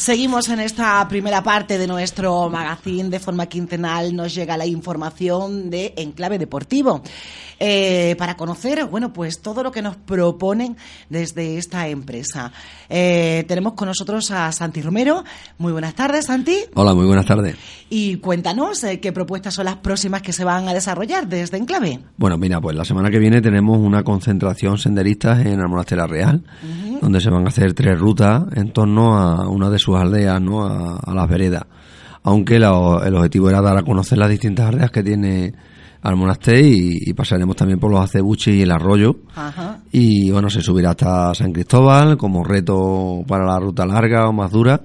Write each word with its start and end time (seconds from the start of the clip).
Seguimos 0.00 0.48
en 0.48 0.60
esta 0.60 1.06
primera 1.08 1.42
parte 1.42 1.76
de 1.76 1.86
nuestro 1.86 2.48
magazine. 2.48 3.10
De 3.10 3.20
forma 3.20 3.44
quincenal 3.44 4.16
nos 4.16 4.34
llega 4.34 4.56
la 4.56 4.64
información 4.64 5.68
de 5.68 5.92
Enclave 5.94 6.38
Deportivo. 6.38 7.02
Eh, 7.62 8.16
para 8.16 8.34
conocer, 8.34 8.86
bueno, 8.86 9.12
pues 9.12 9.42
todo 9.42 9.62
lo 9.62 9.70
que 9.70 9.82
nos 9.82 9.96
proponen 9.96 10.78
desde 11.10 11.58
esta 11.58 11.86
empresa. 11.88 12.50
Eh, 12.88 13.44
tenemos 13.46 13.74
con 13.74 13.88
nosotros 13.88 14.30
a 14.30 14.50
Santi 14.52 14.80
Romero. 14.80 15.22
Muy 15.58 15.72
buenas 15.72 15.94
tardes, 15.94 16.24
Santi. 16.24 16.56
Hola, 16.72 16.94
muy 16.94 17.04
buenas 17.04 17.26
tardes. 17.26 17.56
Y 17.90 18.16
cuéntanos 18.16 18.82
eh, 18.84 19.00
qué 19.00 19.12
propuestas 19.12 19.52
son 19.52 19.66
las 19.66 19.76
próximas 19.76 20.22
que 20.22 20.32
se 20.32 20.44
van 20.44 20.66
a 20.66 20.72
desarrollar 20.72 21.28
desde 21.28 21.58
Enclave. 21.58 22.00
Bueno, 22.16 22.38
mira, 22.38 22.58
pues 22.58 22.74
la 22.74 22.86
semana 22.86 23.10
que 23.10 23.18
viene 23.18 23.42
tenemos 23.42 23.76
una 23.76 24.02
concentración 24.02 24.78
senderistas 24.78 25.44
en 25.44 25.60
Almonastera 25.60 26.06
Real, 26.06 26.42
donde 27.00 27.20
se 27.20 27.30
van 27.30 27.46
a 27.46 27.48
hacer 27.48 27.72
tres 27.74 27.98
rutas 27.98 28.44
en 28.54 28.72
torno 28.72 29.18
a 29.18 29.48
una 29.48 29.70
de 29.70 29.78
sus 29.78 29.96
aldeas, 29.96 30.40
¿no? 30.40 30.64
A, 30.64 31.14
las 31.14 31.28
veredas. 31.28 31.64
Aunque 32.22 32.56
el 32.56 32.64
objetivo 32.64 33.48
era 33.48 33.62
dar 33.62 33.78
a 33.78 33.82
conocer 33.82 34.18
las 34.18 34.28
distintas 34.28 34.68
aldeas 34.68 34.90
que 34.90 35.02
tiene 35.02 35.54
al 36.02 36.16
monasterio 36.16 36.98
y, 37.06 37.12
pasaremos 37.12 37.56
también 37.56 37.78
por 37.78 37.90
los 37.90 38.00
acebuches 38.00 38.54
y 38.54 38.62
el 38.62 38.70
arroyo. 38.70 39.16
Y 39.92 40.30
bueno, 40.30 40.48
se 40.48 40.62
subirá 40.62 40.90
hasta 40.90 41.34
San 41.34 41.52
Cristóbal 41.52 42.16
como 42.16 42.44
reto 42.44 43.22
para 43.26 43.44
la 43.44 43.58
ruta 43.58 43.84
larga 43.84 44.28
o 44.28 44.32
más 44.32 44.50
dura. 44.50 44.80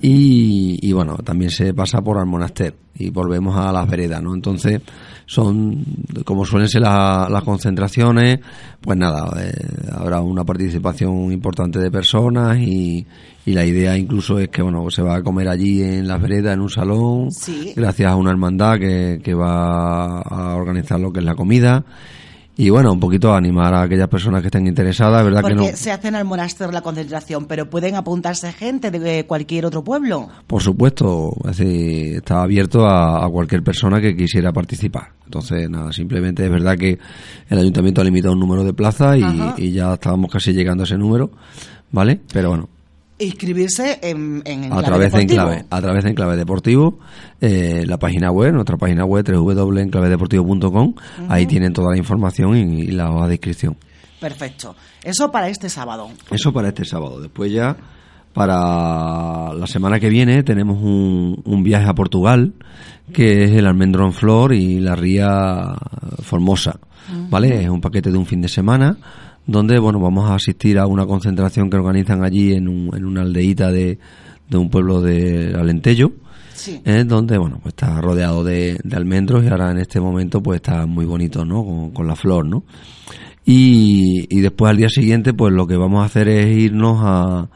Y, 0.00 0.78
y, 0.80 0.92
bueno, 0.92 1.16
también 1.18 1.50
se 1.50 1.74
pasa 1.74 2.00
por 2.00 2.18
al 2.18 2.26
monasterio 2.26 2.86
y 2.98 3.10
volvemos 3.10 3.56
a 3.56 3.72
las 3.72 3.88
veredas, 3.88 4.22
¿no? 4.22 4.34
Entonces, 4.34 4.80
son, 5.26 5.84
como 6.24 6.44
suelen 6.46 6.68
ser 6.68 6.82
las 6.82 7.42
concentraciones, 7.42 8.40
pues 8.80 8.96
nada, 8.96 9.28
eh, 9.42 9.52
habrá 9.92 10.20
una 10.20 10.44
participación 10.44 11.32
importante 11.32 11.78
de 11.78 11.90
personas 11.90 12.58
y, 12.58 13.04
y 13.44 13.52
la 13.52 13.64
idea 13.64 13.96
incluso 13.96 14.38
es 14.38 14.48
que, 14.48 14.62
bueno, 14.62 14.88
se 14.90 15.02
va 15.02 15.16
a 15.16 15.22
comer 15.22 15.48
allí 15.48 15.82
en 15.82 16.06
las 16.06 16.20
veredas, 16.22 16.54
en 16.54 16.60
un 16.60 16.70
salón, 16.70 17.28
gracias 17.74 18.10
a 18.10 18.16
una 18.16 18.30
hermandad 18.30 18.78
que, 18.78 19.20
que 19.22 19.34
va 19.34 20.20
a 20.20 20.45
organizar 20.54 21.00
lo 21.00 21.12
que 21.12 21.20
es 21.20 21.24
la 21.24 21.34
comida 21.34 21.84
y 22.58 22.70
bueno, 22.70 22.90
un 22.90 23.00
poquito 23.00 23.34
animar 23.34 23.74
a 23.74 23.82
aquellas 23.82 24.08
personas 24.08 24.40
que 24.40 24.46
estén 24.46 24.66
interesadas, 24.66 25.22
¿verdad 25.22 25.42
Porque 25.42 25.56
que 25.56 25.70
no? 25.72 25.76
se 25.76 25.92
hace 25.92 26.08
en 26.08 26.14
el 26.14 26.24
monasterio 26.24 26.72
la 26.72 26.80
concentración, 26.80 27.44
pero 27.44 27.68
pueden 27.68 27.96
apuntarse 27.96 28.50
gente 28.50 28.90
de 28.90 29.26
cualquier 29.26 29.66
otro 29.66 29.84
pueblo. 29.84 30.30
Por 30.46 30.62
supuesto, 30.62 31.32
es 31.50 31.58
decir, 31.58 32.16
está 32.16 32.42
abierto 32.42 32.86
a, 32.86 33.28
cualquier 33.30 33.62
persona 33.62 34.00
que 34.00 34.16
quisiera 34.16 34.54
participar. 34.54 35.08
Entonces, 35.26 35.68
nada, 35.68 35.92
simplemente 35.92 36.46
es 36.46 36.50
verdad 36.50 36.78
que 36.78 36.98
el 37.50 37.58
ayuntamiento 37.58 38.00
ha 38.00 38.04
limitado 38.04 38.32
un 38.32 38.40
número 38.40 38.64
de 38.64 38.72
plazas 38.72 39.18
y, 39.18 39.62
y 39.62 39.72
ya 39.72 39.92
estábamos 39.92 40.30
casi 40.30 40.54
llegando 40.54 40.84
a 40.84 40.86
ese 40.86 40.96
número, 40.96 41.30
¿vale? 41.92 42.22
Pero 42.32 42.48
bueno, 42.48 42.70
inscribirse 43.18 43.98
en, 44.02 44.42
en 44.44 44.72
a 44.72 44.82
través 44.82 45.12
de 45.12 45.22
enclave 45.22 45.64
a 45.70 45.80
través 45.80 46.04
de 46.04 46.10
enclave 46.10 46.36
deportivo 46.36 46.98
eh, 47.40 47.84
la 47.86 47.98
página 47.98 48.30
web 48.30 48.52
nuestra 48.52 48.76
página 48.76 49.04
web 49.04 49.24
www.enclavedeportivo.com 49.26 50.94
ahí 51.28 51.46
tienen 51.46 51.72
toda 51.72 51.92
la 51.92 51.98
información 51.98 52.56
y, 52.56 52.86
la 52.88 53.10
hoja 53.10 53.28
de 53.28 53.34
inscripción. 53.34 53.76
Perfecto. 54.20 54.74
Eso 55.02 55.30
para 55.30 55.48
este 55.48 55.68
sábado. 55.68 56.08
Eso 56.30 56.52
para 56.52 56.68
este 56.68 56.84
sábado. 56.84 57.20
Después 57.20 57.52
ya 57.52 57.76
para 58.32 59.52
la 59.52 59.66
semana 59.66 60.00
que 60.00 60.08
viene 60.08 60.42
tenemos 60.42 60.82
un, 60.82 61.42
un 61.44 61.62
viaje 61.62 61.86
a 61.88 61.94
Portugal 61.94 62.54
que 63.12 63.44
es 63.44 63.52
el 63.52 63.66
almendrón 63.66 64.12
flor 64.12 64.52
y 64.52 64.80
la 64.80 64.96
ría 64.96 65.74
formosa. 66.22 66.78
Vale 67.30 67.62
es 67.62 67.68
un 67.68 67.80
paquete 67.80 68.10
de 68.10 68.18
un 68.18 68.26
fin 68.26 68.40
de 68.40 68.48
semana 68.48 68.96
donde 69.46 69.78
bueno 69.78 70.00
vamos 70.00 70.28
a 70.30 70.34
asistir 70.34 70.78
a 70.78 70.86
una 70.86 71.06
concentración 71.06 71.70
que 71.70 71.76
organizan 71.76 72.24
allí 72.24 72.52
en, 72.52 72.68
un, 72.68 72.90
en 72.94 73.04
una 73.04 73.22
aldeíta 73.22 73.70
de, 73.70 73.98
de 74.48 74.58
un 74.58 74.70
pueblo 74.70 75.00
de 75.00 75.54
Alentejo 75.56 76.12
¿eh? 76.84 77.04
donde 77.06 77.38
bueno 77.38 77.58
pues 77.62 77.74
está 77.74 78.00
rodeado 78.00 78.42
de, 78.44 78.78
de, 78.82 78.96
almendros 78.96 79.44
y 79.44 79.48
ahora 79.48 79.70
en 79.70 79.78
este 79.78 80.00
momento 80.00 80.42
pues 80.42 80.56
está 80.56 80.86
muy 80.86 81.04
bonito 81.04 81.44
no 81.44 81.92
con, 81.94 82.06
la 82.06 82.16
flor 82.16 82.46
no 82.46 82.64
y, 83.44 84.26
y 84.28 84.40
después 84.40 84.70
al 84.70 84.76
día 84.76 84.88
siguiente 84.88 85.32
pues 85.32 85.52
lo 85.52 85.66
que 85.66 85.76
vamos 85.76 86.02
a 86.02 86.06
hacer 86.06 86.28
es 86.28 86.56
irnos 86.56 86.98
a 87.02 87.48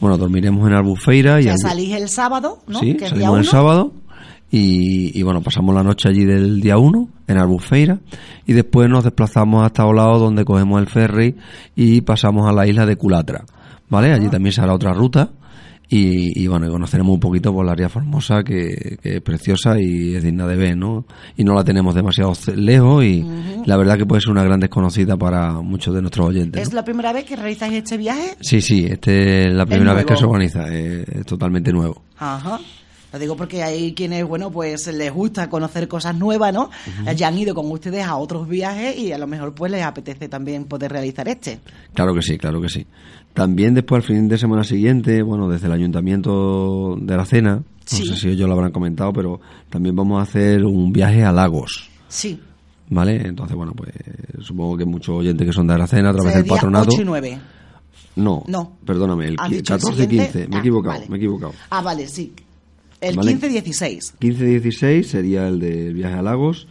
bueno 0.00 0.18
dormiremos 0.18 0.66
en 0.66 0.74
Albufeira 0.74 1.40
y 1.40 1.48
salís 1.56 1.94
el 1.94 2.08
sábado 2.08 2.58
no 2.66 2.80
sí 2.80 2.96
salimos 2.98 3.38
el 3.38 3.46
sábado 3.46 3.92
y, 4.50 5.22
bueno, 5.22 5.42
pasamos 5.42 5.74
la 5.74 5.82
noche 5.82 6.08
allí 6.08 6.24
del 6.24 6.60
día 6.60 6.78
1 6.78 7.08
en 7.26 7.38
Albufeira 7.38 7.98
y 8.46 8.52
después 8.52 8.88
nos 8.88 9.04
desplazamos 9.04 9.64
hasta 9.64 9.84
Olao 9.84 10.18
donde 10.18 10.44
cogemos 10.44 10.80
el 10.80 10.88
ferry 10.88 11.36
y 11.74 12.00
pasamos 12.02 12.48
a 12.48 12.52
la 12.52 12.66
isla 12.66 12.86
de 12.86 12.96
Culatra, 12.96 13.44
¿vale? 13.88 14.12
Allí 14.12 14.28
también 14.28 14.52
se 14.52 14.60
hará 14.60 14.72
otra 14.72 14.92
ruta 14.92 15.30
y, 15.88 16.42
y, 16.42 16.46
bueno, 16.46 16.70
conoceremos 16.70 17.14
un 17.14 17.20
poquito 17.20 17.52
por 17.52 17.66
la 17.66 17.72
área 17.72 17.88
Formosa 17.88 18.44
que, 18.44 18.98
es 19.02 19.20
preciosa 19.20 19.80
y 19.80 20.14
es 20.14 20.22
digna 20.22 20.46
de 20.46 20.56
ver, 20.56 20.76
¿no? 20.76 21.06
Y 21.36 21.42
no 21.42 21.54
la 21.54 21.64
tenemos 21.64 21.94
demasiado 21.94 22.32
lejos 22.54 23.04
y 23.04 23.24
la 23.66 23.76
verdad 23.76 23.98
que 23.98 24.06
puede 24.06 24.20
ser 24.20 24.30
una 24.30 24.44
gran 24.44 24.60
desconocida 24.60 25.16
para 25.16 25.60
muchos 25.60 25.92
de 25.92 26.00
nuestros 26.00 26.28
oyentes. 26.28 26.62
¿Es 26.62 26.72
la 26.72 26.84
primera 26.84 27.12
vez 27.12 27.24
que 27.24 27.34
realizáis 27.34 27.74
este 27.74 27.96
viaje? 27.96 28.36
Sí, 28.40 28.60
sí, 28.60 28.86
este 28.88 29.48
es 29.48 29.54
la 29.54 29.66
primera 29.66 29.92
vez 29.92 30.06
que 30.06 30.16
se 30.16 30.24
organiza, 30.24 30.68
es 30.72 31.26
totalmente 31.26 31.72
nuevo. 31.72 32.02
Ajá. 32.18 32.60
Lo 33.12 33.18
digo 33.18 33.36
porque 33.36 33.62
hay 33.62 33.94
quienes, 33.94 34.24
bueno, 34.24 34.50
pues 34.50 34.86
les 34.88 35.12
gusta 35.12 35.48
conocer 35.48 35.88
cosas 35.88 36.16
nuevas, 36.16 36.52
¿no? 36.52 36.70
Ya 37.14 37.28
han 37.28 37.38
ido 37.38 37.54
con 37.54 37.70
ustedes 37.70 38.04
a 38.04 38.16
otros 38.16 38.48
viajes 38.48 38.98
y 38.98 39.12
a 39.12 39.18
lo 39.18 39.26
mejor 39.26 39.54
pues 39.54 39.70
les 39.72 39.82
apetece 39.82 40.28
también 40.28 40.64
poder 40.64 40.92
realizar 40.92 41.28
este. 41.28 41.60
Claro 41.94 42.14
que 42.14 42.22
sí, 42.22 42.36
claro 42.36 42.60
que 42.60 42.68
sí. 42.68 42.86
También 43.32 43.74
después, 43.74 44.02
al 44.02 44.08
fin 44.08 44.28
de 44.28 44.38
semana 44.38 44.64
siguiente, 44.64 45.22
bueno, 45.22 45.48
desde 45.48 45.66
el 45.66 45.72
Ayuntamiento 45.72 46.96
de 46.98 47.16
la 47.16 47.24
Cena, 47.26 47.56
no 47.56 47.64
sé 47.86 48.16
si 48.16 48.28
ellos 48.28 48.48
lo 48.48 48.54
habrán 48.54 48.72
comentado, 48.72 49.12
pero 49.12 49.40
también 49.68 49.94
vamos 49.94 50.18
a 50.18 50.22
hacer 50.22 50.64
un 50.64 50.92
viaje 50.92 51.22
a 51.22 51.32
Lagos. 51.32 51.90
Sí. 52.08 52.40
¿Vale? 52.88 53.26
Entonces, 53.26 53.56
bueno, 53.56 53.72
pues 53.74 53.92
supongo 54.40 54.76
que 54.76 54.84
muchos 54.84 55.16
oyentes 55.16 55.46
que 55.46 55.52
son 55.52 55.66
de 55.66 55.74
Aracena 55.74 56.10
a 56.10 56.14
través 56.14 56.34
del 56.34 56.46
patronato. 56.46 56.88
8 56.90 57.02
y 57.02 57.04
9. 57.04 57.40
No, 58.16 58.42
no, 58.48 58.78
perdóname, 58.84 59.28
el 59.28 59.36
14 59.36 60.04
y 60.04 60.08
15, 60.08 60.48
me 60.48 60.56
he 60.56 60.58
ah, 60.58 60.60
equivocado, 60.60 61.02
me 61.08 61.16
he 61.16 61.18
equivocado. 61.18 61.52
Ah, 61.68 61.82
vale, 61.82 62.08
sí, 62.08 62.32
el 63.00 63.16
15-16. 63.16 64.14
15-16 64.20 65.02
sería 65.04 65.48
el 65.48 65.60
de 65.60 65.92
viaje 65.92 66.14
a 66.14 66.22
Lagos. 66.22 66.66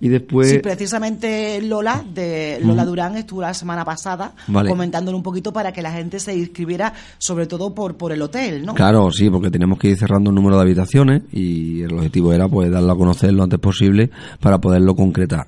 Y 0.00 0.08
después... 0.08 0.50
Sí, 0.50 0.58
precisamente 0.58 1.62
Lola, 1.62 2.04
de 2.12 2.58
Lola 2.60 2.84
Durán, 2.84 3.16
estuvo 3.16 3.40
la 3.40 3.54
semana 3.54 3.84
pasada 3.84 4.34
comentándole 4.48 5.16
un 5.16 5.22
poquito 5.22 5.52
para 5.52 5.70
que 5.70 5.80
la 5.80 5.92
gente 5.92 6.18
se 6.18 6.36
inscribiera, 6.36 6.92
sobre 7.18 7.46
todo 7.46 7.72
por, 7.72 7.96
por 7.96 8.10
el 8.10 8.20
hotel, 8.20 8.66
¿no? 8.66 8.74
Claro, 8.74 9.12
sí, 9.12 9.30
porque 9.30 9.48
tenemos 9.48 9.78
que 9.78 9.90
ir 9.90 9.96
cerrando 9.96 10.30
un 10.30 10.34
número 10.34 10.56
de 10.56 10.62
habitaciones 10.62 11.22
y 11.30 11.82
el 11.82 11.94
objetivo 11.94 12.32
era 12.32 12.48
pues 12.48 12.68
darlo 12.68 12.90
a 12.90 12.98
conocer 12.98 13.32
lo 13.32 13.44
antes 13.44 13.60
posible 13.60 14.10
para 14.40 14.60
poderlo 14.60 14.96
concretar. 14.96 15.46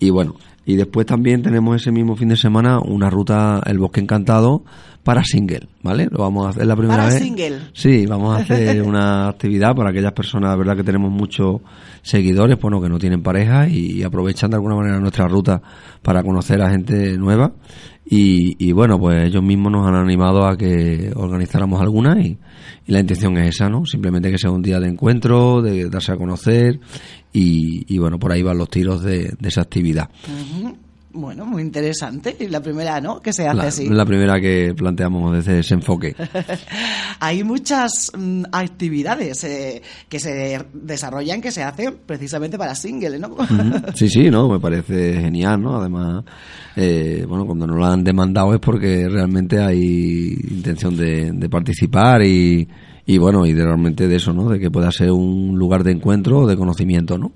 Y 0.00 0.10
bueno, 0.10 0.34
y 0.66 0.74
después 0.74 1.06
también 1.06 1.42
tenemos 1.42 1.76
ese 1.76 1.92
mismo 1.92 2.16
fin 2.16 2.28
de 2.28 2.36
semana 2.36 2.80
una 2.80 3.08
ruta 3.08 3.62
El 3.64 3.78
Bosque 3.78 4.00
Encantado 4.00 4.64
para 5.04 5.22
single, 5.22 5.68
¿vale? 5.84 6.08
Lo 6.10 6.18
vamos 6.18 6.44
a 6.44 6.48
hacer 6.50 6.66
la 6.66 6.74
primera 6.74 7.04
para 7.04 7.14
vez. 7.14 7.22
single. 7.22 7.58
Sí, 7.72 8.04
vamos 8.06 8.36
a 8.36 8.42
hacer 8.42 8.82
una 8.86 9.28
actividad 9.28 9.76
para 9.76 9.90
aquellas 9.90 10.12
personas, 10.12 10.58
verdad 10.58 10.76
que 10.76 10.82
tenemos 10.82 11.12
muchos 11.12 11.60
seguidores, 12.02 12.58
bueno, 12.60 12.80
que 12.82 12.88
no 12.88 12.98
tienen 12.98 13.22
pareja 13.22 13.68
y 13.68 14.02
aprovechan 14.02 14.50
de 14.50 14.56
alguna 14.56 14.74
manera 14.74 14.98
nuestra 14.98 15.28
ruta 15.28 15.62
para 16.02 16.24
conocer 16.24 16.60
a 16.60 16.70
gente 16.70 17.16
nueva. 17.16 17.52
Y, 18.08 18.56
y 18.64 18.70
bueno, 18.70 18.98
pues 19.00 19.24
ellos 19.24 19.42
mismos 19.42 19.72
nos 19.72 19.86
han 19.86 19.96
animado 19.96 20.46
a 20.46 20.56
que 20.56 21.12
organizáramos 21.14 21.80
alguna 21.80 22.20
y, 22.20 22.38
la 22.86 23.00
intención 23.00 23.36
es 23.38 23.48
esa, 23.48 23.68
¿no? 23.68 23.84
Simplemente 23.84 24.30
que 24.30 24.38
sea 24.38 24.52
un 24.52 24.62
día 24.62 24.78
de 24.78 24.86
encuentro, 24.86 25.60
de 25.60 25.88
darse 25.88 26.12
a 26.12 26.16
conocer 26.16 26.78
y, 27.32 27.84
y 27.92 27.98
bueno, 27.98 28.16
por 28.16 28.30
ahí 28.30 28.42
van 28.42 28.58
los 28.58 28.70
tiros 28.70 29.02
de, 29.02 29.34
de 29.40 29.48
esa 29.48 29.62
actividad. 29.62 30.08
Bueno, 31.16 31.46
muy 31.46 31.62
interesante. 31.62 32.36
La 32.50 32.60
primera, 32.60 33.00
¿no? 33.00 33.20
Que 33.20 33.32
se 33.32 33.48
hace 33.48 33.66
así. 33.66 33.88
La 33.88 34.04
primera 34.04 34.38
que 34.38 34.74
planteamos 34.76 35.34
desde 35.34 35.60
ese 35.60 35.74
enfoque. 35.74 36.14
Hay 37.20 37.42
muchas 37.42 38.12
mm, 38.16 38.44
actividades 38.52 39.42
eh, 39.44 39.80
que 40.10 40.20
se 40.20 40.62
desarrollan, 40.74 41.40
que 41.40 41.50
se 41.50 41.62
hacen 41.62 41.96
precisamente 42.04 42.58
para 42.58 42.74
single, 42.74 43.18
¿no? 43.18 43.34
Sí, 43.94 44.10
sí, 44.10 44.30
¿no? 44.30 44.48
Me 44.48 44.60
parece 44.60 45.14
genial, 45.20 45.62
¿no? 45.62 45.76
Además, 45.76 46.24
eh, 46.76 47.24
bueno, 47.26 47.46
cuando 47.46 47.66
nos 47.66 47.76
lo 47.76 47.86
han 47.86 48.04
demandado 48.04 48.52
es 48.52 48.60
porque 48.60 49.08
realmente 49.08 49.58
hay 49.58 50.36
intención 50.50 50.96
de, 50.96 51.32
de 51.32 51.48
participar 51.48 52.22
y 52.22 52.68
y 53.08 53.18
bueno, 53.18 53.46
y 53.46 53.54
realmente 53.54 54.08
de 54.08 54.16
eso, 54.16 54.32
¿no? 54.32 54.48
De 54.50 54.58
que 54.58 54.68
pueda 54.68 54.90
ser 54.90 55.12
un 55.12 55.56
lugar 55.56 55.84
de 55.84 55.92
encuentro 55.92 56.40
o 56.40 56.46
de 56.46 56.56
conocimiento, 56.56 57.16
¿no? 57.16 57.30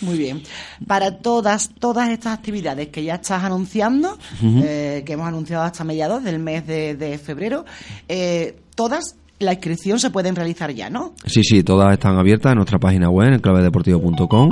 Muy 0.00 0.18
bien. 0.18 0.42
Para 0.88 1.18
todas, 1.18 1.70
todas 1.78 2.10
estas 2.10 2.36
actividades 2.36 2.88
que 2.88 3.04
ya 3.04 3.14
estás 3.14 3.44
anunciando, 3.44 4.18
eh, 4.42 5.04
que 5.06 5.12
hemos 5.12 5.28
anunciado 5.28 5.62
hasta 5.62 5.84
mediados 5.84 6.24
del 6.24 6.40
mes 6.40 6.66
de, 6.66 7.20
febrero, 7.22 7.64
eh, 8.08 8.56
todas 8.74 9.14
la 9.38 9.52
inscripción 9.52 10.00
se 10.00 10.10
pueden 10.10 10.34
realizar 10.34 10.72
ya, 10.72 10.90
¿no? 10.90 11.14
Sí, 11.26 11.44
sí, 11.44 11.62
todas 11.62 11.92
están 11.92 12.18
abiertas 12.18 12.50
en 12.50 12.56
nuestra 12.56 12.80
página 12.80 13.08
web, 13.08 13.34
en 13.34 13.40
clavedeportivo.com. 13.40 14.50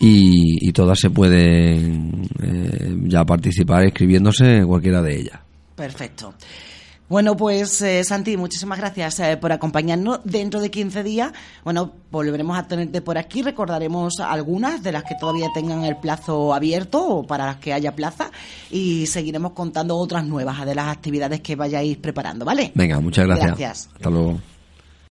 Y, 0.00 0.68
y 0.68 0.72
todas 0.72 0.98
se 0.98 1.10
pueden 1.10 2.26
eh, 2.42 2.96
ya 3.04 3.24
participar 3.24 3.84
escribiéndose 3.84 4.56
en 4.56 4.66
cualquiera 4.66 5.02
de 5.02 5.20
ellas. 5.20 5.40
Perfecto. 5.76 6.34
Bueno, 7.08 7.36
pues 7.36 7.82
eh, 7.82 8.02
Santi, 8.02 8.36
muchísimas 8.36 8.78
gracias 8.78 9.20
eh, 9.20 9.36
por 9.36 9.52
acompañarnos. 9.52 10.20
Dentro 10.24 10.60
de 10.60 10.70
15 10.70 11.02
días, 11.02 11.32
bueno, 11.62 11.92
volveremos 12.10 12.58
a 12.58 12.66
tenerte 12.66 13.02
por 13.02 13.18
aquí. 13.18 13.42
Recordaremos 13.42 14.20
algunas 14.20 14.82
de 14.82 14.92
las 14.92 15.04
que 15.04 15.14
todavía 15.20 15.48
tengan 15.52 15.84
el 15.84 15.96
plazo 15.96 16.54
abierto 16.54 17.06
o 17.06 17.26
para 17.26 17.44
las 17.44 17.56
que 17.56 17.74
haya 17.74 17.94
plaza 17.94 18.30
y 18.70 19.06
seguiremos 19.06 19.52
contando 19.52 19.96
otras 19.96 20.24
nuevas 20.24 20.64
de 20.64 20.74
las 20.74 20.88
actividades 20.88 21.40
que 21.40 21.56
vayáis 21.56 21.98
preparando, 21.98 22.44
¿vale? 22.44 22.72
Venga, 22.74 22.98
muchas 23.00 23.26
gracias. 23.26 23.46
Gracias. 23.48 23.90
Hasta 23.94 24.10
luego. 24.10 24.53